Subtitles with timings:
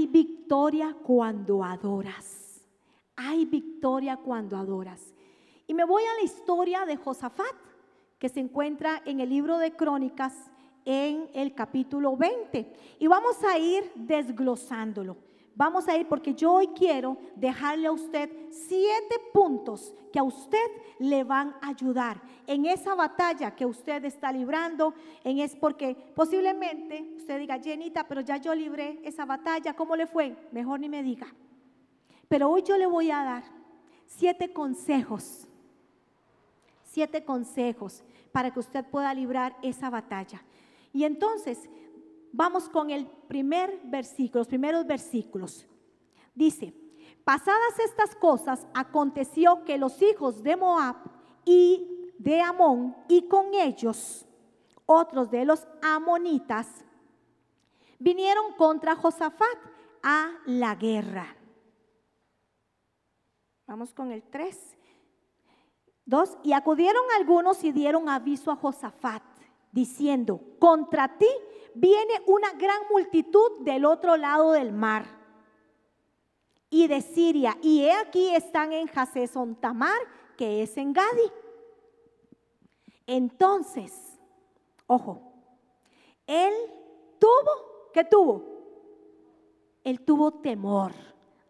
[0.00, 2.62] hay victoria cuando adoras.
[3.16, 5.12] Hay victoria cuando adoras.
[5.66, 7.54] Y me voy a la historia de Josafat,
[8.18, 10.50] que se encuentra en el libro de Crónicas
[10.86, 12.72] en el capítulo 20.
[12.98, 15.18] Y vamos a ir desglosándolo.
[15.54, 20.58] Vamos a ir porque yo hoy quiero dejarle a usted siete puntos que a usted
[20.98, 24.94] le van a ayudar en esa batalla que usted está librando.
[25.24, 30.06] En es porque posiblemente usted diga, Jenita, pero ya yo libré esa batalla, ¿cómo le
[30.06, 30.36] fue?
[30.52, 31.26] Mejor ni me diga.
[32.28, 33.42] Pero hoy yo le voy a dar
[34.06, 35.46] siete consejos,
[36.84, 40.42] siete consejos para que usted pueda librar esa batalla.
[40.92, 41.68] Y entonces
[42.32, 45.66] Vamos con el primer versículo, los primeros versículos.
[46.34, 46.74] Dice,
[47.24, 50.96] pasadas estas cosas, aconteció que los hijos de Moab
[51.44, 54.26] y de Amón y con ellos
[54.86, 56.84] otros de los amonitas
[57.98, 59.58] vinieron contra Josafat
[60.02, 61.36] a la guerra.
[63.66, 64.76] Vamos con el 3.
[66.04, 69.22] Dos, y acudieron algunos y dieron aviso a Josafat,
[69.72, 71.28] diciendo, contra ti
[71.74, 75.04] viene una gran multitud del otro lado del mar
[76.68, 77.56] y de Siria.
[77.62, 80.00] Y he aquí están en Jasezon Tamar,
[80.36, 81.32] que es en Gadi.
[83.06, 84.18] Entonces,
[84.86, 85.32] ojo,
[86.26, 86.52] él
[87.18, 88.44] tuvo, ¿qué tuvo?
[89.82, 90.92] Él tuvo temor,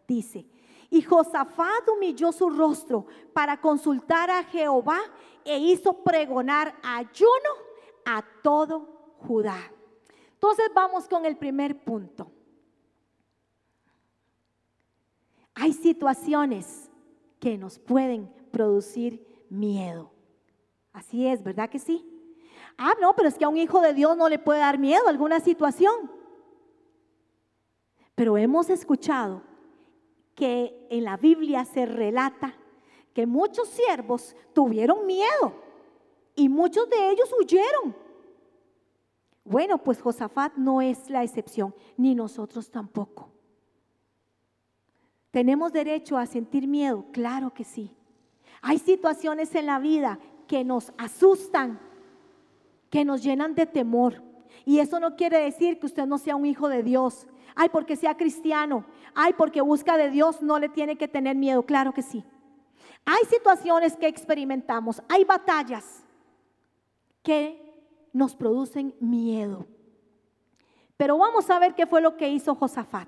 [0.07, 0.47] dice.
[0.89, 4.99] Y Josafat humilló su rostro para consultar a Jehová
[5.45, 7.70] e hizo pregonar ayuno
[8.05, 9.59] a todo Judá.
[10.33, 12.31] Entonces vamos con el primer punto.
[15.53, 16.89] Hay situaciones
[17.39, 20.11] que nos pueden producir miedo.
[20.93, 22.07] Así es, ¿verdad que sí?
[22.77, 25.07] Ah, no, pero es que a un hijo de Dios no le puede dar miedo
[25.07, 26.11] alguna situación.
[28.15, 29.43] Pero hemos escuchado
[30.35, 32.55] que en la Biblia se relata
[33.13, 35.53] que muchos siervos tuvieron miedo
[36.35, 37.95] y muchos de ellos huyeron.
[39.43, 43.29] Bueno, pues Josafat no es la excepción, ni nosotros tampoco.
[45.31, 47.05] ¿Tenemos derecho a sentir miedo?
[47.11, 47.95] Claro que sí.
[48.61, 51.79] Hay situaciones en la vida que nos asustan,
[52.89, 54.21] que nos llenan de temor.
[54.65, 57.27] Y eso no quiere decir que usted no sea un hijo de Dios.
[57.55, 58.85] Ay, porque sea cristiano.
[59.15, 61.63] Ay, porque busca de Dios, no le tiene que tener miedo.
[61.63, 62.23] Claro que sí.
[63.05, 66.00] Hay situaciones que experimentamos, hay batallas
[67.23, 67.61] que
[68.13, 69.67] nos producen miedo.
[70.97, 73.07] Pero vamos a ver qué fue lo que hizo Josafat.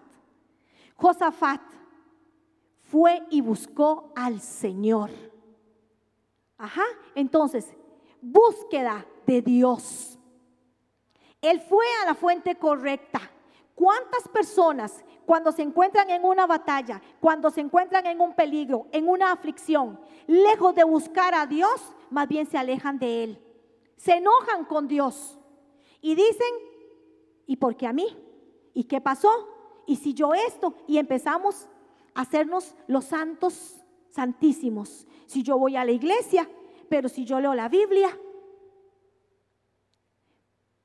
[0.95, 1.61] Josafat
[2.81, 5.09] fue y buscó al Señor.
[6.57, 6.85] Ajá,
[7.15, 7.73] entonces,
[8.21, 10.17] búsqueda de Dios.
[11.41, 13.19] Él fue a la fuente correcta.
[13.75, 19.09] ¿Cuántas personas cuando se encuentran en una batalla, cuando se encuentran en un peligro, en
[19.09, 23.42] una aflicción, lejos de buscar a Dios, más bien se alejan de Él?
[23.97, 25.37] Se enojan con Dios
[26.01, 26.47] y dicen,
[27.47, 28.07] ¿y por qué a mí?
[28.73, 29.29] ¿Y qué pasó?
[29.85, 30.75] ¿Y si yo esto?
[30.87, 31.67] Y empezamos
[32.13, 35.07] a hacernos los santos santísimos.
[35.25, 36.49] Si yo voy a la iglesia,
[36.89, 38.17] pero si yo leo la Biblia.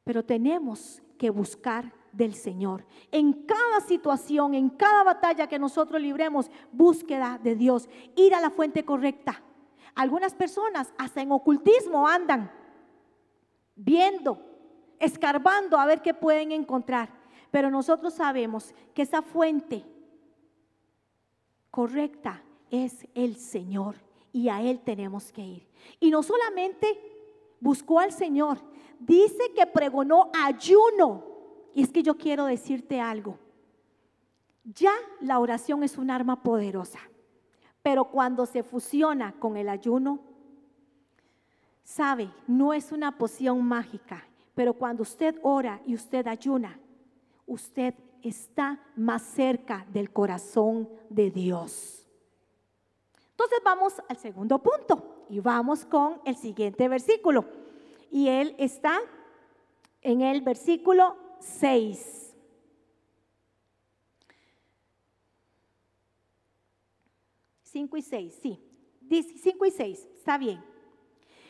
[0.05, 2.87] Pero tenemos que buscar del Señor.
[3.11, 8.51] En cada situación, en cada batalla que nosotros libremos, búsqueda de Dios, ir a la
[8.51, 9.43] fuente correcta.
[9.95, 12.51] Algunas personas hasta en ocultismo andan
[13.79, 14.39] viendo,
[14.99, 17.09] escarbando a ver qué pueden encontrar.
[17.51, 19.85] Pero nosotros sabemos que esa fuente
[21.71, 23.95] correcta es el Señor
[24.33, 25.69] y a Él tenemos que ir.
[26.01, 26.99] Y no solamente
[27.61, 28.59] buscó al Señor,
[28.99, 31.25] dice que pregonó ayuno.
[31.75, 33.39] Y es que yo quiero decirte algo.
[34.65, 36.99] Ya la oración es un arma poderosa,
[37.83, 40.28] pero cuando se fusiona con el ayuno,
[41.89, 44.23] Sabe, no es una poción mágica,
[44.55, 46.79] pero cuando usted ora y usted ayuna,
[47.47, 52.07] usted está más cerca del corazón de Dios.
[53.31, 57.47] Entonces vamos al segundo punto y vamos con el siguiente versículo.
[58.11, 59.01] Y él está
[60.03, 62.37] en el versículo 6.
[67.63, 68.63] Cinco y seis, sí.
[69.01, 70.68] Dice cinco y seis, está bien.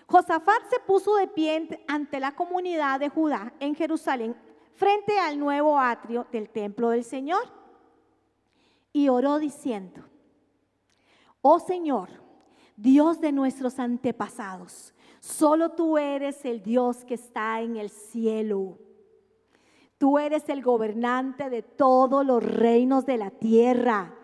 [0.08, 4.34] Josafat se puso de pie ante la comunidad de Judá en Jerusalén,
[4.74, 7.42] frente al nuevo atrio del templo del Señor,
[8.90, 10.02] y oró diciendo,
[11.42, 12.08] oh Señor,
[12.74, 18.78] Dios de nuestros antepasados, solo tú eres el Dios que está en el cielo.
[19.98, 24.17] Tú eres el gobernante de todos los reinos de la tierra.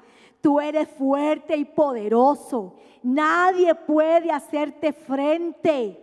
[0.44, 2.74] Tú eres fuerte y poderoso.
[3.02, 5.98] Nadie puede hacerte frente.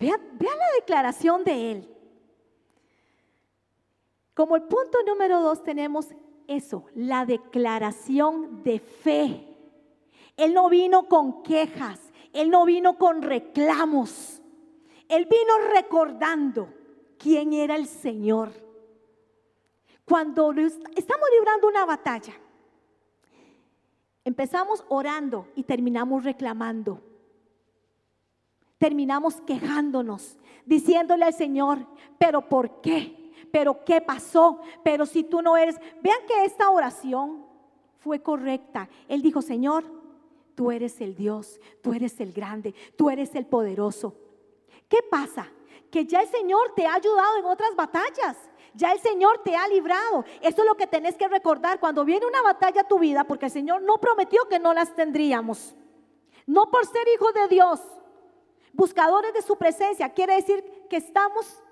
[0.00, 1.96] Vean, la declaración de él.
[4.34, 6.08] Como el punto número dos tenemos
[6.48, 9.56] eso, la declaración de fe.
[10.36, 14.42] Él no vino con quejas, él no vino con reclamos,
[15.08, 16.74] él vino recordando
[17.18, 18.71] quién era el Señor.
[20.04, 22.34] Cuando estamos librando una batalla,
[24.24, 27.00] empezamos orando y terminamos reclamando.
[28.78, 31.86] Terminamos quejándonos, diciéndole al Señor,
[32.18, 33.32] pero ¿por qué?
[33.52, 34.60] ¿Pero qué pasó?
[34.82, 35.76] Pero si tú no eres...
[36.00, 37.46] Vean que esta oración
[37.98, 38.88] fue correcta.
[39.08, 39.84] Él dijo, Señor,
[40.54, 44.16] tú eres el Dios, tú eres el grande, tú eres el poderoso.
[44.88, 45.48] ¿Qué pasa?
[45.90, 48.36] Que ya el Señor te ha ayudado en otras batallas.
[48.74, 50.24] Ya el Señor te ha librado.
[50.40, 53.46] Eso es lo que tenés que recordar cuando viene una batalla a tu vida, porque
[53.46, 55.74] el Señor no prometió que no las tendríamos.
[56.46, 57.80] No por ser hijos de Dios,
[58.72, 61.62] buscadores de su presencia, quiere decir que estamos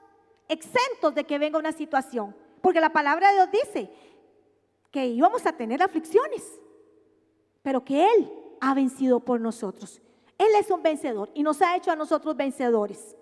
[0.49, 2.35] exentos de que venga una situación.
[2.61, 3.91] Porque la palabra de Dios dice
[4.91, 6.61] que íbamos a tener aflicciones,
[7.62, 10.03] pero que Él ha vencido por nosotros.
[10.37, 13.17] Él es un vencedor y nos ha hecho a nosotros vencedores.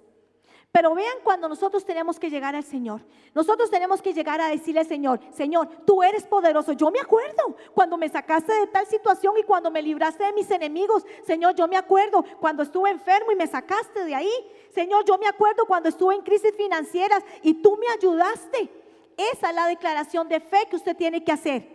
[0.79, 3.01] Pero vean cuando nosotros tenemos que llegar al Señor.
[3.35, 6.71] Nosotros tenemos que llegar a decirle al Señor, Señor, tú eres poderoso.
[6.71, 10.49] Yo me acuerdo cuando me sacaste de tal situación y cuando me libraste de mis
[10.53, 11.05] enemigos.
[11.27, 14.31] Señor, yo me acuerdo cuando estuve enfermo y me sacaste de ahí.
[14.73, 18.71] Señor, yo me acuerdo cuando estuve en crisis financieras y tú me ayudaste.
[19.17, 21.67] Esa es la declaración de fe que usted tiene que hacer.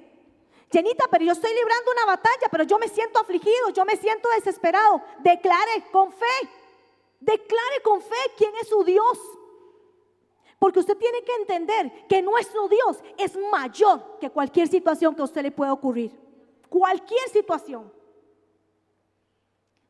[0.71, 4.29] Jenita, pero yo estoy librando una batalla, pero yo me siento afligido, yo me siento
[4.29, 5.01] desesperado.
[5.19, 6.62] Declare con fe.
[7.23, 9.17] Declare con fe quién es su Dios.
[10.59, 15.25] Porque usted tiene que entender que nuestro Dios es mayor que cualquier situación que a
[15.25, 16.11] usted le pueda ocurrir.
[16.69, 17.91] Cualquier situación.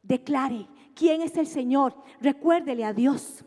[0.02, 1.96] Declare quién es el Señor.
[2.20, 3.44] Recuérdele a Dios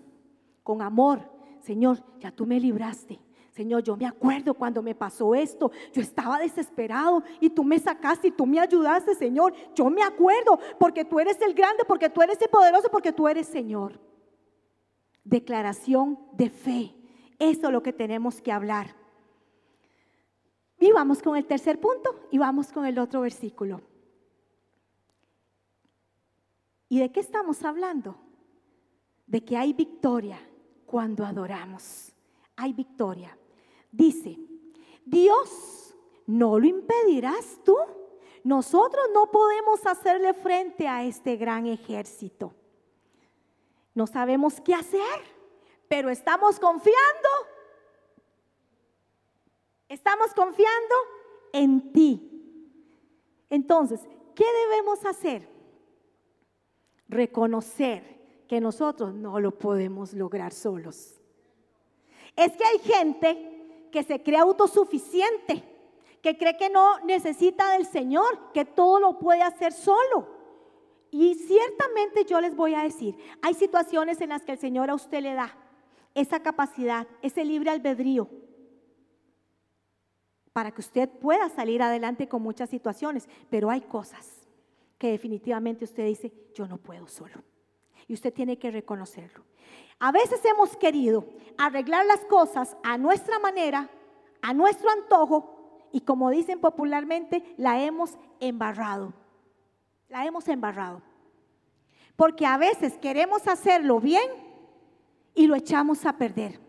[0.63, 1.21] con amor.
[1.61, 3.21] Señor, ya tú me libraste.
[3.57, 8.29] Señor, yo me acuerdo cuando me pasó esto, yo estaba desesperado y tú me sacaste
[8.29, 9.55] y tú me ayudaste, Señor.
[9.75, 13.27] Yo me acuerdo porque tú eres el grande, porque tú eres el poderoso, porque tú
[13.27, 13.99] eres Señor.
[15.25, 16.95] Declaración de fe.
[17.39, 18.95] Eso es lo que tenemos que hablar.
[20.79, 23.81] Y vamos con el tercer punto y vamos con el otro versículo.
[26.91, 28.19] ¿Y de qué estamos hablando?
[29.27, 30.39] De que hay victoria
[30.85, 32.13] cuando adoramos.
[32.55, 33.35] Hay victoria
[33.97, 34.39] dice,
[35.05, 35.95] Dios,
[36.27, 37.77] ¿no lo impedirás tú?
[38.45, 42.55] Nosotros no podemos hacerle frente a este gran ejército.
[43.95, 45.21] No sabemos qué hacer,
[45.89, 47.29] pero estamos confiando.
[49.89, 50.95] Estamos confiando
[51.53, 52.33] en ti.
[53.49, 54.01] Entonces,
[54.35, 55.49] ¿qué debemos hacer?
[57.09, 61.21] Reconocer que nosotros no lo podemos lograr solos.
[62.37, 63.56] Es que hay gente
[63.91, 65.63] que se cree autosuficiente,
[66.23, 70.37] que cree que no necesita del Señor, que todo lo puede hacer solo.
[71.11, 74.95] Y ciertamente yo les voy a decir, hay situaciones en las que el Señor a
[74.95, 75.57] usted le da
[76.15, 78.29] esa capacidad, ese libre albedrío,
[80.53, 84.49] para que usted pueda salir adelante con muchas situaciones, pero hay cosas
[84.99, 87.43] que definitivamente usted dice, yo no puedo solo.
[88.09, 89.45] Y usted tiene que reconocerlo.
[89.99, 91.27] A veces hemos querido
[91.59, 93.89] arreglar las cosas a nuestra manera,
[94.43, 99.15] a nuestro antojo, y como dicen popularmente, la hemos embarrado.
[100.09, 101.03] La hemos embarrado.
[102.17, 104.31] Porque a veces queremos hacerlo bien
[105.35, 106.61] y lo echamos a perder.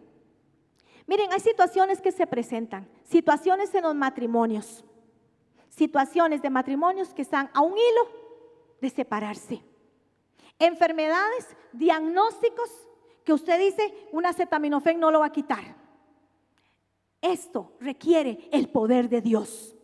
[1.08, 4.84] Miren, hay situaciones que se presentan, situaciones en los matrimonios,
[5.70, 8.10] situaciones de matrimonios que están a un hilo
[8.82, 9.62] de separarse.
[10.60, 12.70] Enfermedades, diagnósticos
[13.24, 15.76] que usted dice, una acetaminofén no lo va a quitar.
[17.22, 19.76] Esto requiere el poder de Dios.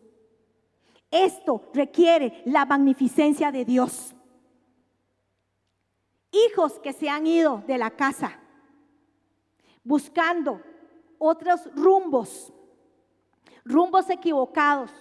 [1.11, 4.15] Esto requiere la magnificencia de Dios.
[6.31, 8.39] Hijos que se han ido de la casa
[9.83, 10.61] buscando
[11.19, 12.51] otros rumbos,
[13.63, 14.91] rumbos equivocados.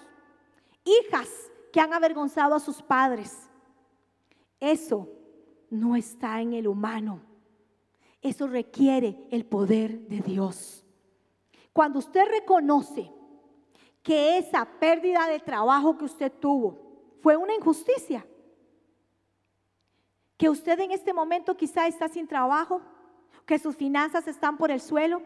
[0.85, 1.29] Hijas
[1.73, 3.49] que han avergonzado a sus padres.
[4.61, 5.09] Eso
[5.73, 7.21] no está en el humano.
[8.21, 10.85] Eso requiere el poder de Dios.
[11.73, 13.11] Cuando usted reconoce
[14.03, 16.79] que esa pérdida de trabajo que usted tuvo
[17.23, 18.27] fue una injusticia,
[20.37, 22.83] que usted en este momento quizá está sin trabajo,
[23.47, 25.23] que sus finanzas están por el suelo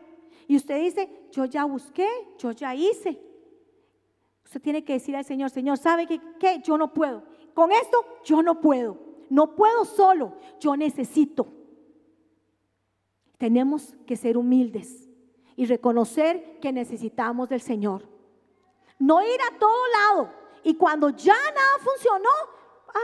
[0.47, 3.21] y usted dice, yo ya busqué, yo ya hice.
[4.45, 6.63] Usted tiene que decir al Señor, Señor, ¿sabe qué?
[6.63, 7.25] Yo no puedo.
[7.53, 9.06] Con esto yo no puedo.
[9.29, 11.47] No puedo solo, yo necesito.
[13.39, 15.09] Tenemos que ser humildes
[15.57, 18.09] y reconocer que necesitamos del Señor.
[18.99, 20.33] No ir a todo lado
[20.65, 22.31] y cuando ya nada funcionó,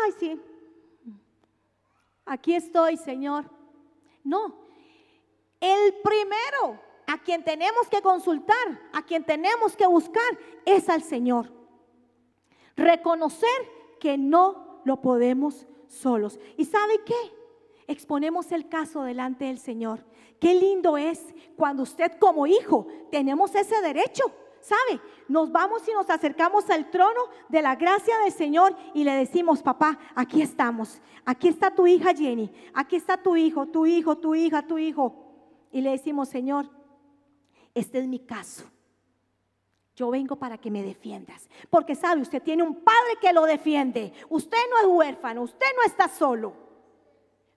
[0.04, 0.40] ay sí,
[2.24, 3.44] aquí estoy Señor.
[4.24, 4.54] No,
[5.60, 11.52] el primero a quien tenemos que consultar, a quien tenemos que buscar, es al Señor.
[12.76, 13.48] Reconocer
[14.00, 16.38] que no lo podemos solos.
[16.56, 17.14] ¿Y sabe qué?
[17.86, 20.04] Exponemos el caso delante del Señor.
[20.40, 21.20] Qué lindo es
[21.56, 24.24] cuando usted como hijo tenemos ese derecho.
[24.60, 25.00] ¿Sabe?
[25.28, 29.60] Nos vamos y nos acercamos al trono de la gracia del Señor y le decimos,
[29.60, 31.00] papá, aquí estamos.
[31.24, 32.50] Aquí está tu hija Jenny.
[32.72, 35.14] Aquí está tu hijo, tu hijo, tu hija, tu hijo.
[35.72, 36.70] Y le decimos, Señor,
[37.74, 38.71] este es mi caso.
[39.94, 41.48] Yo vengo para que me defiendas.
[41.68, 44.12] Porque sabe, usted tiene un padre que lo defiende.
[44.28, 46.54] Usted no es huérfano, usted no está solo.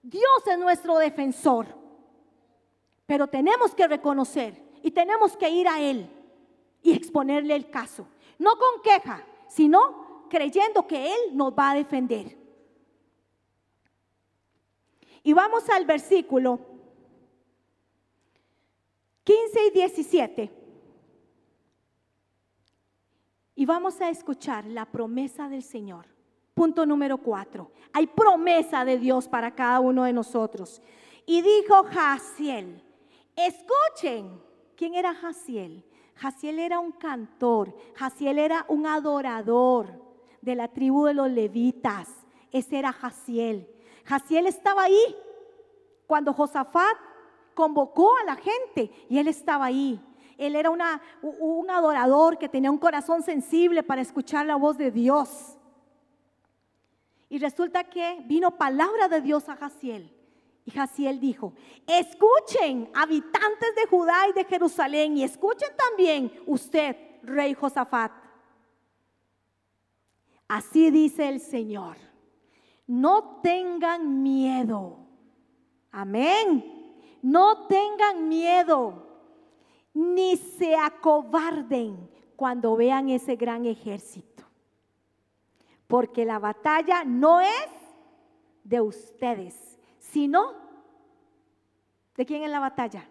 [0.02, 1.66] Dios es nuestro defensor.
[3.06, 6.10] Pero tenemos que reconocer y tenemos que ir a Él
[6.82, 8.06] y exponerle el caso.
[8.38, 12.36] No con queja, sino creyendo que Él nos va a defender.
[15.22, 16.60] Y vamos al versículo
[19.24, 20.55] 15 y 17.
[23.56, 26.06] Y vamos a escuchar la promesa del Señor.
[26.54, 27.70] Punto número 4.
[27.94, 30.82] Hay promesa de Dios para cada uno de nosotros.
[31.24, 32.82] Y dijo Jaciel,
[33.34, 34.44] escuchen.
[34.76, 35.82] ¿Quién era Jaciel?
[36.16, 40.02] Jaciel era un cantor, Jaciel era un adorador
[40.42, 42.08] de la tribu de los levitas.
[42.52, 43.68] Ese era Jaciel.
[44.04, 45.16] Jaciel estaba ahí
[46.06, 46.96] cuando Josafat
[47.54, 50.00] convocó a la gente y él estaba ahí.
[50.36, 55.56] Él era un adorador que tenía un corazón sensible para escuchar la voz de Dios.
[57.28, 60.12] Y resulta que vino palabra de Dios a Jaciel.
[60.64, 61.54] Y Jaciel dijo,
[61.86, 68.12] escuchen habitantes de Judá y de Jerusalén y escuchen también usted, rey Josafat.
[70.48, 71.96] Así dice el Señor,
[72.86, 74.98] no tengan miedo.
[75.92, 76.72] Amén.
[77.22, 79.05] No tengan miedo,
[79.96, 84.44] ni se acobarden cuando vean ese gran ejército.
[85.86, 87.68] Porque la batalla no es
[88.62, 90.52] de ustedes, sino
[92.14, 93.08] ¿de quién es la batalla?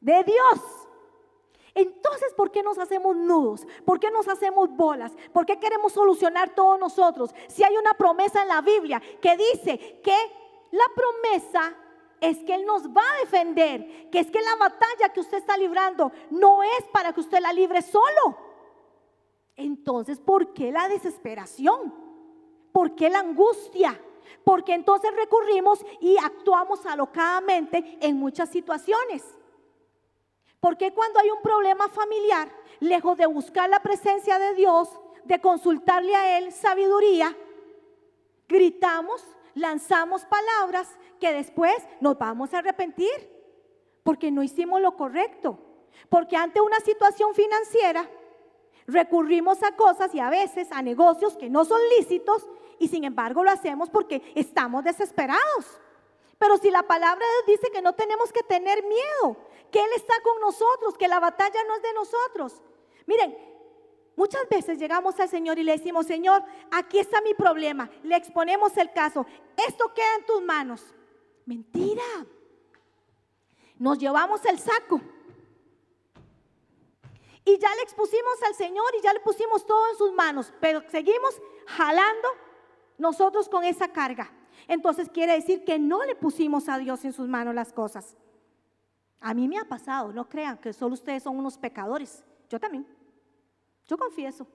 [0.00, 0.88] De Dios.
[1.76, 3.64] Entonces, ¿por qué nos hacemos nudos?
[3.84, 5.12] ¿Por qué nos hacemos bolas?
[5.32, 7.32] ¿Por qué queremos solucionar todos nosotros?
[7.46, 10.16] Si hay una promesa en la Biblia que dice que
[10.72, 11.76] la promesa
[12.22, 15.56] es que Él nos va a defender, que es que la batalla que usted está
[15.56, 18.38] librando no es para que usted la libre solo.
[19.56, 21.92] Entonces, ¿por qué la desesperación?
[22.72, 24.00] ¿Por qué la angustia?
[24.44, 29.24] Porque entonces recurrimos y actuamos alocadamente en muchas situaciones.
[30.60, 32.48] Porque cuando hay un problema familiar,
[32.78, 34.88] lejos de buscar la presencia de Dios,
[35.24, 37.36] de consultarle a Él sabiduría,
[38.48, 40.88] gritamos, lanzamos palabras
[41.20, 43.10] que después nos vamos a arrepentir
[44.02, 45.58] porque no hicimos lo correcto.
[46.08, 48.08] Porque ante una situación financiera
[48.86, 52.46] recurrimos a cosas y a veces a negocios que no son lícitos
[52.78, 55.80] y sin embargo lo hacemos porque estamos desesperados.
[56.38, 59.36] Pero si la palabra de Dios dice que no tenemos que tener miedo,
[59.70, 62.62] que Él está con nosotros, que la batalla no es de nosotros.
[63.06, 63.51] Miren,
[64.14, 67.90] Muchas veces llegamos al Señor y le decimos, Señor, aquí está mi problema.
[68.02, 69.24] Le exponemos el caso.
[69.66, 70.94] Esto queda en tus manos.
[71.46, 72.02] Mentira.
[73.78, 75.00] Nos llevamos el saco.
[77.44, 80.52] Y ya le expusimos al Señor y ya le pusimos todo en sus manos.
[80.60, 82.28] Pero seguimos jalando
[82.98, 84.30] nosotros con esa carga.
[84.68, 88.16] Entonces quiere decir que no le pusimos a Dios en sus manos las cosas.
[89.20, 92.22] A mí me ha pasado, no crean que solo ustedes son unos pecadores.
[92.48, 92.86] Yo también.
[93.86, 94.46] Yo confieso.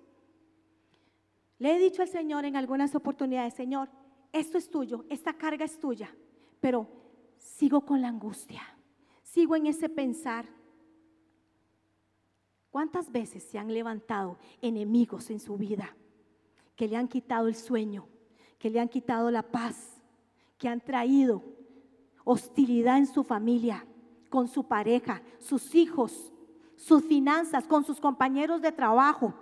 [1.60, 3.90] Le he dicho al Señor en algunas oportunidades, Señor,
[4.32, 6.14] esto es tuyo, esta carga es tuya,
[6.60, 6.88] pero
[7.38, 8.62] sigo con la angustia,
[9.24, 10.46] sigo en ese pensar.
[12.70, 15.96] ¿Cuántas veces se han levantado enemigos en su vida
[16.76, 18.08] que le han quitado el sueño,
[18.60, 20.00] que le han quitado la paz,
[20.60, 21.44] que han traído
[22.24, 23.88] hostilidad en su familia,
[24.30, 26.34] con su pareja, sus hijos,
[26.78, 29.34] sus finanzas, con sus compañeros de trabajo.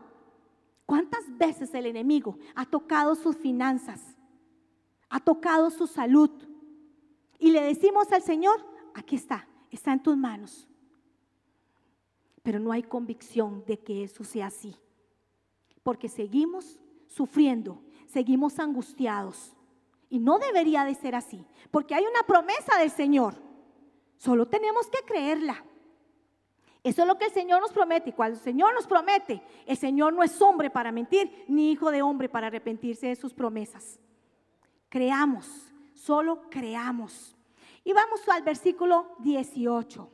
[0.86, 4.02] ¿Cuántas veces el enemigo ha tocado sus finanzas?
[5.10, 6.32] Ha tocado su salud.
[7.38, 10.68] Y le decimos al Señor, aquí está, está en tus manos.
[12.42, 14.76] Pero no hay convicción de que eso sea así.
[15.84, 19.56] Porque seguimos sufriendo, seguimos angustiados.
[20.10, 23.36] Y no debería de ser así, porque hay una promesa del Señor.
[24.18, 25.66] Solo tenemos que creerla.
[26.86, 28.12] Eso es lo que el Señor nos promete.
[28.12, 31.90] Y cuando el Señor nos promete, el Señor no es hombre para mentir, ni hijo
[31.90, 34.00] de hombre para arrepentirse de sus promesas.
[34.88, 37.36] Creamos, solo creamos.
[37.84, 40.12] Y vamos al versículo 18.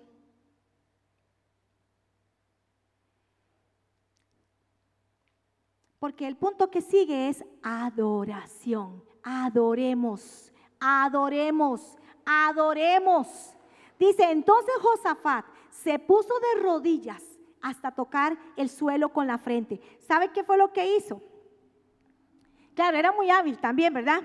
[6.00, 9.04] Porque el punto que sigue es adoración.
[9.24, 13.58] Adoremos, adoremos, adoremos.
[14.00, 15.46] Dice, entonces Josafat
[15.84, 17.24] se puso de rodillas
[17.62, 19.82] hasta tocar el suelo con la frente.
[20.00, 21.22] ¿Sabe qué fue lo que hizo?
[22.76, 24.22] Claro, era muy hábil también, ¿verdad?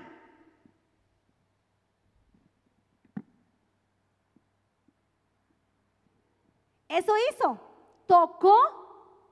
[6.87, 7.59] Eso hizo.
[8.05, 8.55] Tocó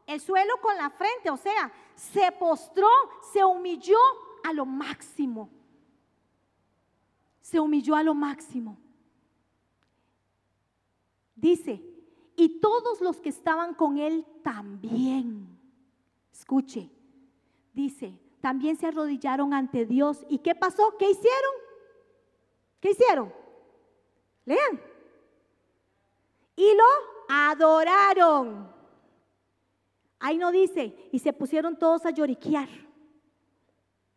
[0.05, 2.89] el suelo con la frente, o sea, se postró,
[3.33, 3.97] se humilló
[4.43, 5.49] a lo máximo.
[7.39, 8.77] Se humilló a lo máximo.
[11.35, 11.94] Dice,
[12.35, 15.47] y todos los que estaban con él también.
[16.31, 16.89] Escuche,
[17.73, 20.25] dice, también se arrodillaron ante Dios.
[20.29, 20.95] ¿Y qué pasó?
[20.99, 21.53] ¿Qué hicieron?
[22.79, 23.33] ¿Qué hicieron?
[24.45, 24.81] Lean.
[26.55, 26.83] Y lo
[27.27, 28.71] adoraron.
[30.19, 32.69] Ahí no dice, y se pusieron todos a lloriquear.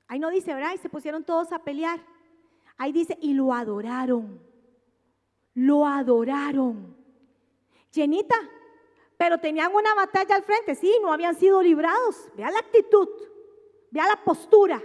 [0.06, 0.75] Ahí no dice, ¿verdad?
[0.75, 2.00] Y se pusieron todos a pelear.
[2.76, 4.40] Ahí dice, y lo adoraron.
[5.54, 6.96] Lo adoraron.
[7.92, 8.37] Llenita,
[9.16, 12.28] pero tenían una batalla al frente, sí, no habían sido librados.
[12.35, 13.09] Vea la actitud,
[13.90, 14.83] vea la postura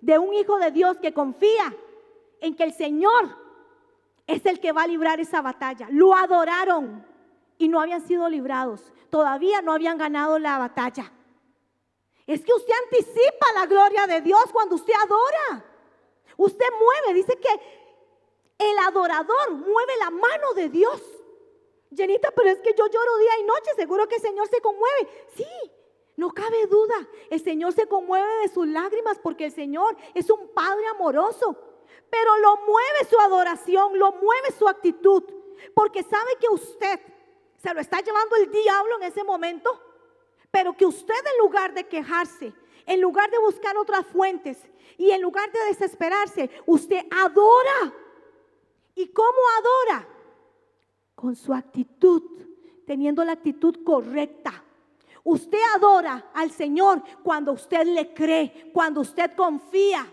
[0.00, 1.74] de un hijo de Dios que confía
[2.40, 3.36] en que el Señor
[4.26, 5.88] es el que va a librar esa batalla.
[5.90, 7.04] Lo adoraron
[7.58, 8.92] y no habían sido librados.
[9.10, 11.12] Todavía no habían ganado la batalla.
[12.26, 15.64] Es que usted anticipa la gloria de Dios cuando usted adora.
[16.36, 17.48] Usted mueve, dice que
[18.58, 21.00] el adorador mueve la mano de Dios.
[21.96, 25.08] Llenita, pero es que yo lloro día y noche, seguro que el Señor se conmueve.
[25.34, 25.46] Sí,
[26.16, 30.48] no cabe duda, el Señor se conmueve de sus lágrimas porque el Señor es un
[30.52, 31.56] Padre amoroso.
[32.10, 35.24] Pero lo mueve su adoración, lo mueve su actitud,
[35.74, 37.00] porque sabe que usted
[37.56, 39.80] se lo está llevando el diablo en ese momento,
[40.50, 42.52] pero que usted en lugar de quejarse,
[42.84, 44.58] en lugar de buscar otras fuentes
[44.98, 47.94] y en lugar de desesperarse, usted adora.
[48.94, 50.15] ¿Y cómo adora?
[51.16, 52.22] Con su actitud,
[52.86, 54.62] teniendo la actitud correcta.
[55.24, 60.06] Usted adora al Señor cuando usted le cree, cuando usted confía.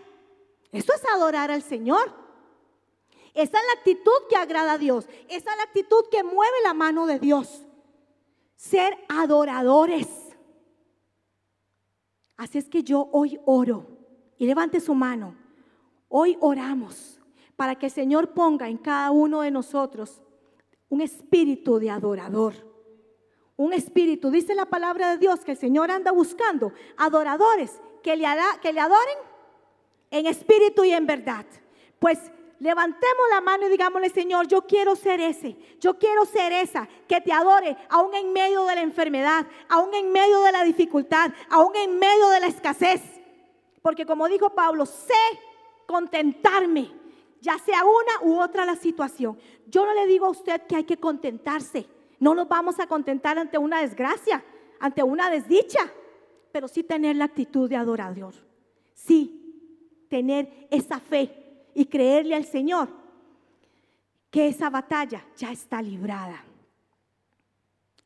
[0.72, 2.12] Eso es adorar al Señor.
[3.36, 5.08] Esa es la actitud que agrada a Dios.
[5.28, 7.64] Esa es la actitud que mueve la mano de Dios.
[8.56, 10.08] Ser adoradores.
[12.38, 13.86] Así es que yo hoy oro
[14.38, 15.36] y levante su mano.
[16.08, 17.20] Hoy oramos
[17.56, 20.24] para que el Señor ponga en cada uno de nosotros
[20.94, 22.54] un espíritu de adorador.
[23.58, 28.28] Un espíritu, dice la palabra de Dios, que el Señor anda buscando adoradores que le,
[28.62, 29.18] que le adoren
[30.12, 31.48] en espíritu y en verdad.
[31.98, 32.20] Pues
[32.60, 37.22] levantemos la mano y digámosle, Señor, yo quiero ser ese, yo quiero ser esa que
[37.22, 41.76] te adore aún en medio de la enfermedad, aún en medio de la dificultad, aún
[41.76, 43.02] en medio de la escasez.
[43.82, 45.40] Porque como dijo Pablo, sé
[45.88, 46.92] contentarme
[47.44, 49.38] ya sea una u otra la situación.
[49.68, 51.86] Yo no le digo a usted que hay que contentarse.
[52.18, 54.42] No nos vamos a contentar ante una desgracia,
[54.80, 55.92] ante una desdicha,
[56.54, 58.34] pero sí tener la actitud de adorador.
[58.94, 62.88] Sí, tener esa fe y creerle al Señor
[64.32, 66.46] que esa batalla ya está librada.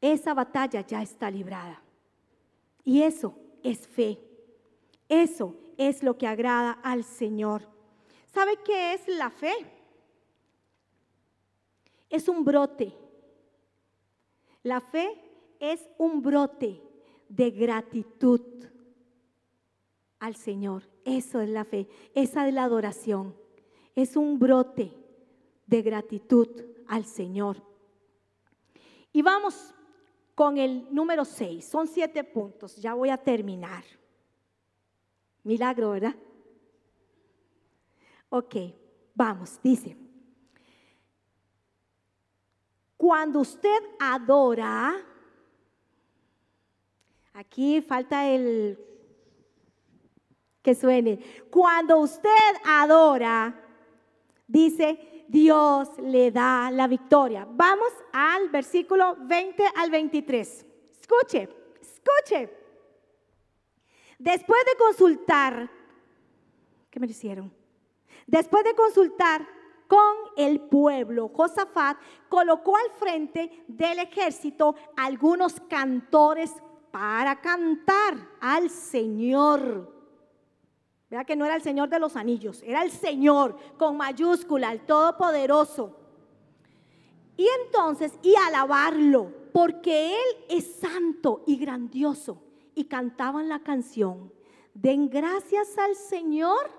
[0.02, 1.80] Esa batalla ya está librada.
[2.84, 4.18] Y eso es fe.
[5.08, 7.77] Eso es lo que agrada al Señor.
[8.38, 9.52] ¿Sabe qué es la fe?
[12.08, 12.94] Es un brote.
[14.62, 15.10] La fe
[15.60, 16.80] es un brote
[17.30, 18.42] de gratitud
[20.20, 20.84] al Señor.
[21.04, 21.88] Eso es la fe.
[22.14, 23.36] Esa es la adoración.
[23.96, 24.94] Es un brote
[25.66, 26.48] de gratitud
[26.88, 27.64] al Señor.
[29.14, 29.74] Y vamos
[30.36, 31.66] con el número 6.
[31.66, 32.76] Son siete puntos.
[32.76, 33.84] Ya voy a terminar.
[35.42, 36.16] Milagro, ¿verdad?
[38.30, 38.56] Ok,
[39.16, 39.96] vamos, dice.
[42.98, 44.96] Cuando usted adora,
[47.34, 48.78] aquí falta el
[50.62, 51.20] que suene.
[51.50, 52.30] Cuando usted
[52.66, 53.56] adora,
[54.48, 57.48] dice, Dios le da la victoria.
[57.50, 60.66] Vamos al versículo 20 al 23.
[61.00, 61.48] Escuche,
[61.80, 62.50] escuche.
[64.20, 65.70] Después de consultar,
[66.90, 67.54] ¿qué me hicieron?
[68.28, 69.48] Después de consultar
[69.88, 76.54] con el pueblo, Josafat colocó al frente del ejército algunos cantores
[76.92, 79.96] para cantar al Señor.
[81.10, 84.86] Vea que no era el Señor de los anillos, era el Señor con mayúscula, el
[84.86, 85.96] Todopoderoso.
[87.38, 92.44] Y entonces, y alabarlo, porque Él es santo y grandioso.
[92.76, 94.34] Y cantaban la canción,
[94.74, 96.70] den gracias al Señor,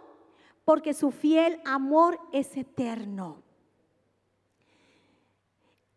[0.69, 3.43] porque su fiel amor es eterno.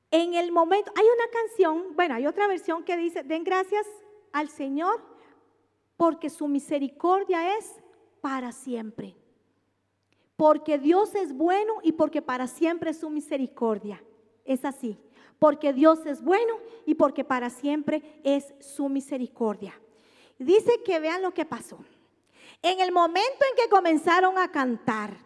[0.09, 3.85] En el momento, hay una canción, bueno, hay otra versión que dice, den gracias
[4.31, 5.01] al Señor,
[5.97, 7.81] porque su misericordia es
[8.21, 9.17] para siempre.
[10.37, 14.01] Porque Dios es bueno y porque para siempre es su misericordia.
[14.45, 14.97] Es así.
[15.37, 16.53] Porque Dios es bueno
[16.85, 19.77] y porque para siempre es su misericordia.
[20.39, 21.79] Dice que vean lo que pasó.
[22.61, 25.17] En el momento en que comenzaron a cantar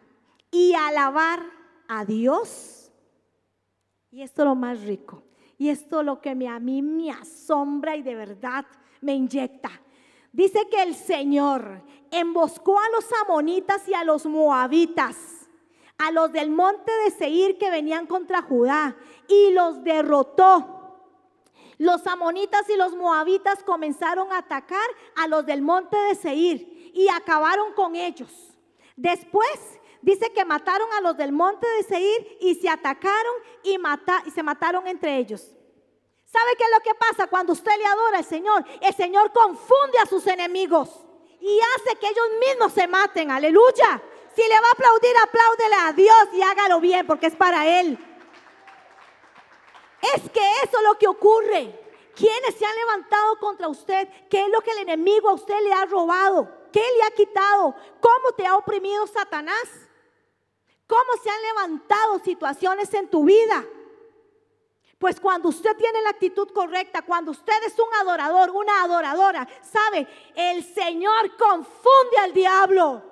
[0.51, 1.41] y a alabar
[1.87, 2.91] a Dios,
[4.09, 5.23] y esto es lo más rico,
[5.57, 8.65] y esto es lo que a mí me asombra y de verdad
[9.01, 9.69] me inyecta.
[10.31, 15.49] Dice que el Señor emboscó a los amonitas y a los moabitas,
[15.97, 18.95] a los del monte de Seir que venían contra Judá,
[19.27, 20.71] y los derrotó.
[21.77, 27.09] Los amonitas y los moabitas comenzaron a atacar a los del monte de Seir y
[27.09, 28.31] acabaron con ellos.
[28.95, 29.59] Después
[30.01, 33.77] dice que mataron a los del monte de Seir y se atacaron y,
[34.25, 35.51] y se mataron entre ellos.
[36.23, 38.65] ¿Sabe qué es lo que pasa cuando usted le adora al Señor?
[38.81, 40.89] El Señor confunde a sus enemigos
[41.41, 43.29] y hace que ellos mismos se maten.
[43.29, 44.01] Aleluya.
[44.33, 47.97] Si le va a aplaudir, apláudele a Dios y hágalo bien porque es para Él.
[50.13, 51.77] Es que eso es lo que ocurre.
[52.15, 54.07] ¿Quiénes se han levantado contra usted?
[54.29, 56.54] ¿Qué es lo que el enemigo a usted le ha robado?
[56.75, 57.73] ¿Qué le ha quitado?
[58.01, 59.63] ¿Cómo te ha oprimido Satanás?
[60.85, 63.63] ¿Cómo se han levantado situaciones en tu vida?
[64.99, 70.05] Pues cuando usted tiene la actitud correcta, cuando usted es un adorador, una adoradora, sabe,
[70.35, 73.03] el Señor confunde al diablo.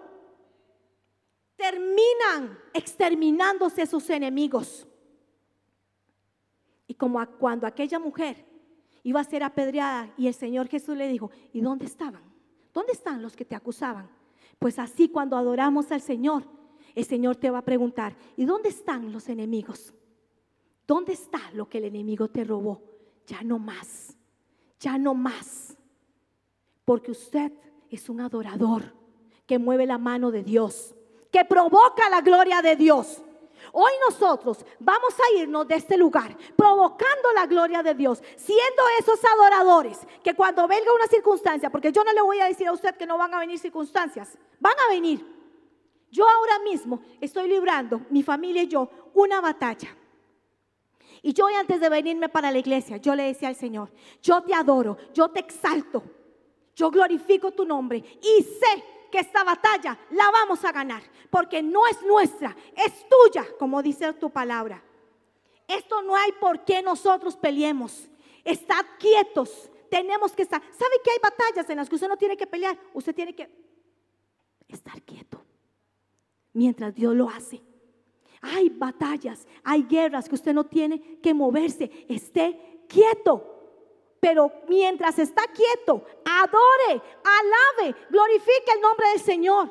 [1.55, 4.85] Terminan exterminándose sus enemigos.
[6.85, 8.45] Y como cuando aquella mujer
[9.03, 12.32] iba a ser apedreada y el Señor Jesús le dijo, ¿y dónde estaban?
[12.73, 14.09] ¿Dónde están los que te acusaban?
[14.59, 16.43] Pues así cuando adoramos al Señor,
[16.95, 19.93] el Señor te va a preguntar, ¿y dónde están los enemigos?
[20.85, 22.81] ¿Dónde está lo que el enemigo te robó?
[23.25, 24.17] Ya no más,
[24.79, 25.77] ya no más.
[26.85, 27.53] Porque usted
[27.89, 28.93] es un adorador
[29.45, 30.95] que mueve la mano de Dios,
[31.31, 33.21] que provoca la gloria de Dios.
[33.75, 39.19] Hoy nosotros vamos a irnos de este lugar provocando la gloria de Dios, siendo esos
[39.25, 42.95] adoradores que cuando venga una circunstancia, porque yo no le voy a decir a usted
[42.95, 45.25] que no van a venir circunstancias, van a venir.
[46.11, 49.97] Yo ahora mismo estoy librando, mi familia y yo, una batalla.
[51.23, 53.89] Y yo antes de venirme para la iglesia, yo le decía al Señor,
[54.21, 56.03] yo te adoro, yo te exalto,
[56.75, 61.85] yo glorifico tu nombre y sé que esta batalla la vamos a ganar, porque no
[61.85, 64.83] es nuestra, es tuya, como dice tu palabra.
[65.67, 68.09] Esto no hay por qué nosotros peleemos.
[68.43, 70.59] Estad quietos, tenemos que estar.
[70.59, 72.75] ¿Sabe que hay batallas en las que usted no tiene que pelear?
[72.91, 73.47] Usted tiene que
[74.67, 75.45] estar quieto
[76.51, 77.61] mientras Dios lo hace.
[78.41, 82.07] Hay batallas, hay guerras que usted no tiene que moverse.
[82.09, 83.52] Esté quieto.
[84.23, 89.69] Pero mientras está quieto, adore, alabe, glorifique el nombre del Señor.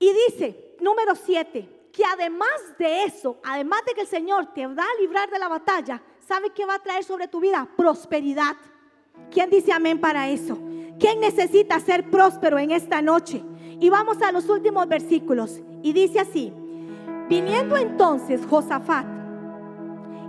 [0.00, 4.82] Y dice, número siete, que además de eso, además de que el Señor te va
[4.82, 7.68] a librar de la batalla, ¿sabe qué va a traer sobre tu vida?
[7.76, 8.56] Prosperidad.
[9.30, 10.58] ¿Quién dice amén para eso?
[10.98, 13.44] ¿Quién necesita ser próspero en esta noche?
[13.78, 15.60] Y vamos a los últimos versículos.
[15.84, 16.52] Y dice así,
[17.28, 19.15] Viniendo entonces Josafat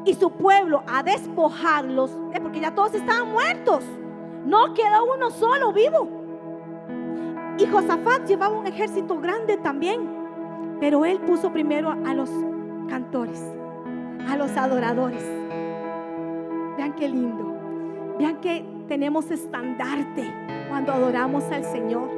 [0.08, 3.84] y su pueblo a despojarlos, eh, porque ya todos estaban muertos,
[4.46, 6.08] no quedó uno solo vivo.
[7.58, 10.00] Y Josafat llevaba un ejército grande también,
[10.80, 12.30] pero él puso primero a los
[12.88, 13.44] cantores,
[14.30, 15.24] a los adoradores.
[16.78, 17.54] Vean qué lindo,
[18.18, 20.34] vean que tenemos estandarte
[20.70, 22.10] cuando adoramos al Señor.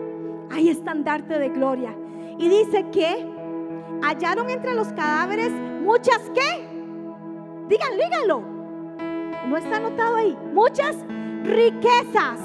[0.51, 1.95] Hay estandarte de gloria.
[2.37, 3.25] Y dice que
[4.03, 6.68] hallaron entre los cadáveres muchas qué?
[7.69, 8.41] Digan, díganlo.
[9.47, 10.35] No está anotado ahí.
[10.53, 10.97] Muchas
[11.43, 12.39] riquezas.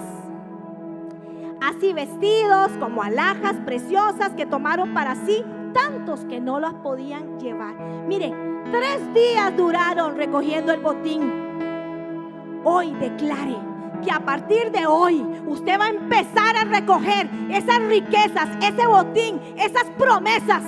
[1.62, 7.74] Así vestidos como alhajas preciosas que tomaron para sí tantos que no las podían llevar.
[8.06, 12.60] Miren, tres días duraron recogiendo el botín.
[12.62, 13.56] Hoy declare
[14.04, 19.40] que a partir de hoy usted va a empezar a recoger esas riquezas, ese botín,
[19.56, 20.62] esas promesas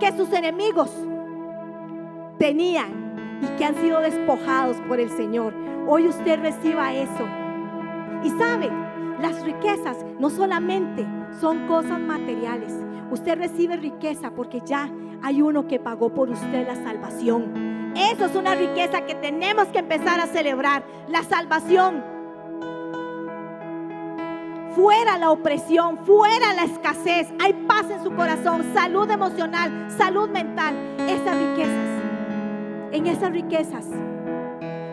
[0.00, 0.90] que sus enemigos
[2.38, 3.05] tenían
[3.42, 5.54] y que han sido despojados por el Señor.
[5.86, 7.26] Hoy usted reciba eso.
[8.22, 8.70] Y sabe,
[9.20, 11.06] las riquezas no solamente
[11.40, 12.72] son cosas materiales.
[13.10, 14.90] Usted recibe riqueza porque ya
[15.22, 17.92] hay uno que pagó por usted la salvación.
[17.96, 22.04] Eso es una riqueza que tenemos que empezar a celebrar, la salvación.
[24.74, 30.74] Fuera la opresión, fuera la escasez, hay paz en su corazón, salud emocional, salud mental,
[31.08, 31.95] esas riquezas.
[32.96, 33.84] En esas riquezas,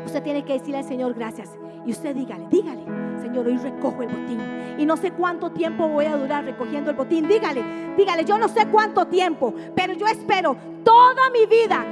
[0.06, 1.58] usted tiene que decirle al Señor gracias.
[1.86, 2.84] Y usted dígale, dígale,
[3.22, 4.42] Señor, hoy recojo el botín.
[4.78, 7.30] Y no sé cuánto tiempo voy a durar recogiendo el botín.
[7.30, 7.64] Dígale,
[7.96, 11.86] dígale, yo no sé cuánto tiempo, pero yo espero toda mi vida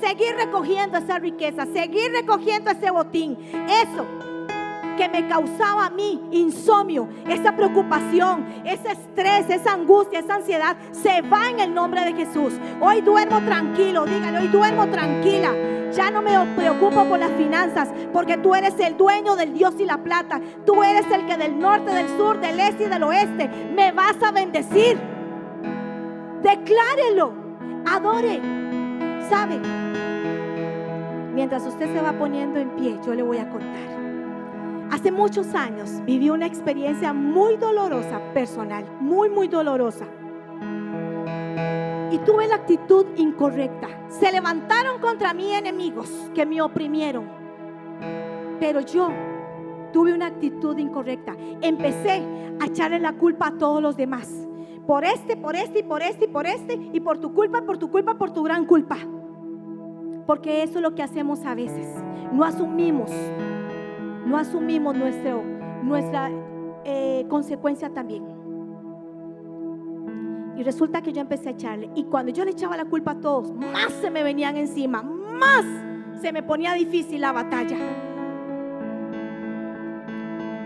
[0.00, 3.36] seguir recogiendo esa riqueza, seguir recogiendo ese botín.
[3.68, 4.06] Eso
[4.98, 11.22] que me causaba a mí insomnio, esa preocupación, ese estrés, esa angustia, esa ansiedad, se
[11.22, 12.54] va en el nombre de Jesús.
[12.80, 15.54] Hoy duermo tranquilo, dígale, hoy duermo tranquila.
[15.92, 19.84] Ya no me preocupo por las finanzas, porque tú eres el dueño del Dios y
[19.84, 20.40] la plata.
[20.66, 24.20] Tú eres el que del norte, del sur, del este y del oeste me vas
[24.20, 24.98] a bendecir.
[26.42, 27.32] Declárelo,
[27.86, 28.40] adore.
[29.30, 29.60] ¿Sabe?
[31.34, 33.97] Mientras usted se va poniendo en pie, yo le voy a contar.
[34.90, 40.06] Hace muchos años viví una experiencia muy dolorosa, personal, muy, muy dolorosa.
[42.10, 43.88] Y tuve la actitud incorrecta.
[44.08, 47.28] Se levantaron contra mí enemigos que me oprimieron.
[48.58, 49.10] Pero yo
[49.92, 51.36] tuve una actitud incorrecta.
[51.60, 52.24] Empecé
[52.58, 54.48] a echarle la culpa a todos los demás.
[54.86, 56.90] Por este, por este y por este y por este.
[56.94, 58.96] Y por tu culpa, por tu culpa, por tu gran culpa.
[60.26, 61.86] Porque eso es lo que hacemos a veces.
[62.32, 63.10] No asumimos
[64.28, 65.42] no asumimos nuestro,
[65.82, 66.30] nuestra
[66.84, 68.24] eh, consecuencia también.
[70.56, 71.90] Y resulta que yo empecé a echarle.
[71.94, 75.64] Y cuando yo le echaba la culpa a todos, más se me venían encima, más
[76.20, 77.76] se me ponía difícil la batalla.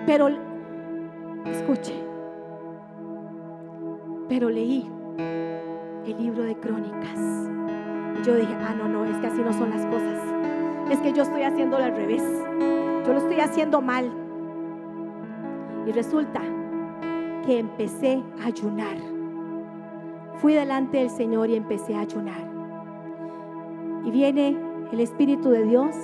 [0.06, 0.28] Pero,
[1.44, 1.94] escuche,
[4.28, 4.90] pero leí
[6.06, 7.18] el libro de crónicas.
[8.18, 10.20] Y yo dije, ah, no, no, es que así no son las cosas.
[10.90, 12.24] Es que yo estoy haciéndolo al revés.
[13.04, 14.10] Yo lo estoy haciendo mal.
[15.86, 16.40] Y resulta
[17.44, 18.96] que empecé a ayunar.
[20.36, 22.48] Fui delante del Señor y empecé a ayunar.
[24.04, 24.56] Y viene
[24.92, 25.96] el Espíritu de Dios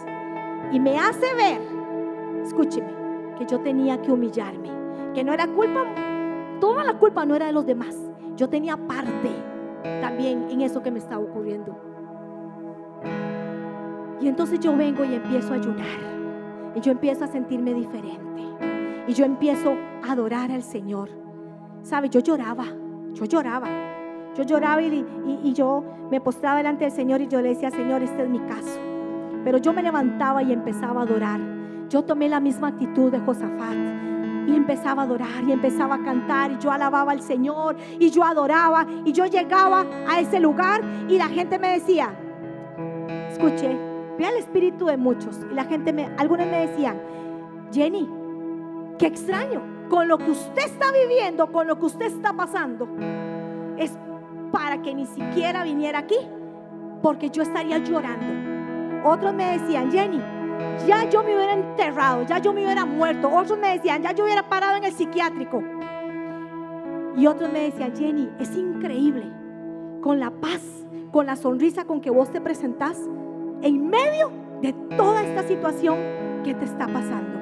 [0.73, 1.61] y me hace ver,
[2.43, 2.93] escúcheme,
[3.39, 4.71] que yo tenía que humillarme,
[5.15, 5.85] que no era culpa,
[6.61, 7.97] toda la culpa no era de los demás.
[8.37, 9.31] Yo tenía parte
[10.01, 11.77] también en eso que me estaba ocurriendo.
[14.21, 16.18] Y entonces yo vengo y empiezo a ayunar.
[16.75, 18.43] Y yo empiezo a sentirme diferente.
[19.07, 19.75] Y yo empiezo
[20.07, 21.11] a adorar al Señor.
[21.83, 22.09] ¿Sabe?
[22.09, 22.65] Yo lloraba,
[23.15, 23.69] yo lloraba.
[24.37, 25.05] Yo lloraba y,
[25.43, 28.39] y, yo me postraba delante del Señor y yo le decía, Señor, este es mi
[28.41, 28.79] caso.
[29.43, 31.41] Pero yo me levantaba y empezaba a adorar.
[31.89, 33.75] Yo tomé la misma actitud de Josafat
[34.47, 38.25] y empezaba a adorar y empezaba a cantar y yo alababa al Señor y yo
[38.25, 42.15] adoraba y yo llegaba a ese lugar y la gente me decía,
[43.31, 43.88] escuché,
[44.19, 45.41] Ve el espíritu de muchos.
[45.51, 47.01] Y la gente, me, algunos me decían,
[47.73, 48.09] Jenny,
[48.99, 52.89] qué extraño, con lo que usted está viviendo, con lo que usted está pasando,
[53.79, 53.97] es
[54.51, 56.19] para que ni siquiera viniera aquí,
[57.03, 59.09] porque yo estaría llorando.
[59.09, 60.21] Otros me decían, Jenny,
[60.87, 63.31] ya yo me hubiera enterrado, ya yo me hubiera muerto.
[63.33, 65.63] Otros me decían, ya yo hubiera parado en el psiquiátrico.
[67.17, 69.27] Y otros me decían, Jenny, es increíble,
[70.03, 70.63] con la paz,
[71.13, 72.99] con la sonrisa con que vos te presentás,
[73.63, 74.31] en medio
[74.63, 75.99] de toda esta situación
[76.45, 77.39] que te está pasando.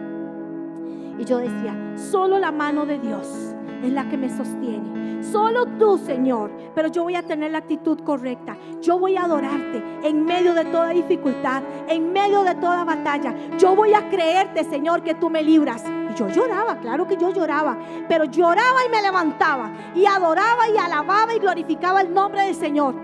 [1.19, 5.23] Y yo decía, solo la mano de Dios es la que me sostiene.
[5.23, 6.51] Solo tú, Señor.
[6.75, 8.57] Pero yo voy a tener la actitud correcta.
[8.83, 13.35] Yo voy a adorarte en medio de toda dificultad, en medio de toda batalla.
[13.59, 15.85] Yo voy a creerte, Señor, que tú me libras.
[16.11, 17.79] Y yo lloraba, claro que yo lloraba.
[18.09, 19.73] Pero lloraba y me levantaba.
[19.95, 22.95] Y adoraba y alababa y glorificaba el nombre del Señor.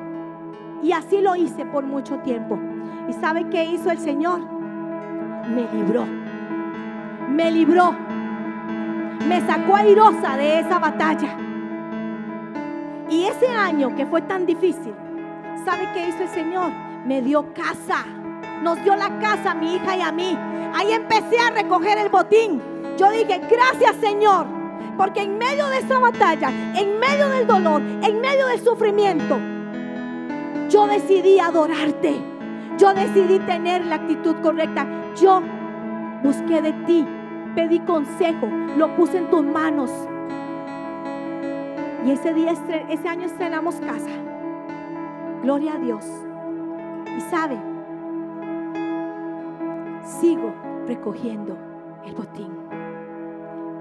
[0.82, 2.58] Y así lo hice por mucho tiempo.
[3.08, 4.40] ¿Y sabe qué hizo el Señor?
[4.40, 6.04] Me libró.
[7.28, 7.94] Me libró.
[9.26, 11.36] Me sacó airosa de esa batalla.
[13.08, 14.94] Y ese año que fue tan difícil,
[15.64, 16.70] ¿sabe qué hizo el Señor?
[17.04, 18.04] Me dio casa.
[18.62, 20.38] Nos dio la casa a mi hija y a mí.
[20.74, 22.62] Ahí empecé a recoger el botín.
[22.96, 24.46] Yo dije, gracias Señor.
[24.96, 29.38] Porque en medio de esa batalla, en medio del dolor, en medio del sufrimiento,
[30.68, 32.31] Yo decidí adorarte.
[32.82, 34.88] Yo decidí tener la actitud correcta.
[35.14, 35.40] Yo
[36.24, 37.06] busqué de ti,
[37.54, 39.88] pedí consejo, lo puse en tus manos.
[42.04, 42.54] Y ese día,
[42.88, 44.10] ese año estrenamos casa.
[45.44, 46.04] Gloria a Dios.
[47.16, 47.56] Y sabe,
[50.20, 50.52] sigo
[50.88, 51.56] recogiendo
[52.04, 52.50] el botín.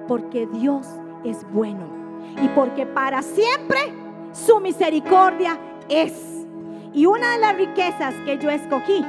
[0.07, 0.87] Porque Dios
[1.23, 1.87] es bueno.
[2.39, 3.79] Y porque para siempre
[4.31, 5.57] su misericordia
[5.89, 6.40] es.
[6.93, 9.05] Y una de las riquezas que yo escogí,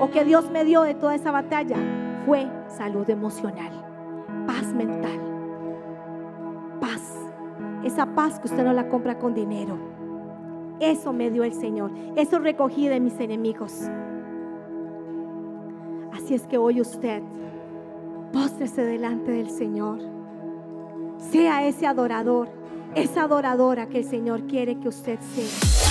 [0.00, 1.76] o que Dios me dio de toda esa batalla,
[2.26, 3.72] fue salud emocional,
[4.46, 5.20] paz mental,
[6.80, 7.02] paz.
[7.84, 9.76] Esa paz que usted no la compra con dinero.
[10.80, 11.92] Eso me dio el Señor.
[12.16, 13.88] Eso recogí de mis enemigos.
[16.12, 17.22] Así es que hoy usted,
[18.32, 19.98] póstrese delante del Señor.
[21.18, 22.48] Sea ese adorador,
[22.96, 25.83] esa adoradora que el Señor quiere que usted sea.